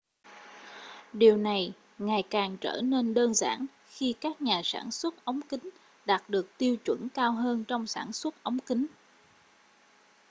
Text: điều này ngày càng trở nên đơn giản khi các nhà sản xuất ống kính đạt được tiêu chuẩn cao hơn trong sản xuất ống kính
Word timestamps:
điều 1.13 1.37
này 1.37 1.73
ngày 1.99 2.23
càng 2.29 2.57
trở 2.61 2.81
nên 2.83 3.13
đơn 3.13 3.33
giản 3.33 3.65
khi 3.87 4.15
các 4.21 4.41
nhà 4.41 4.61
sản 4.63 4.91
xuất 4.91 5.25
ống 5.25 5.39
kính 5.49 5.69
đạt 6.05 6.29
được 6.29 6.49
tiêu 6.57 6.75
chuẩn 6.85 7.09
cao 7.13 7.31
hơn 7.31 7.63
trong 7.67 7.87
sản 7.87 8.13
xuất 8.13 8.43
ống 8.43 8.59
kính 8.59 8.85